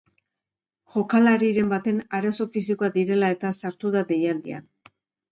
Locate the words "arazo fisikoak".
2.19-2.95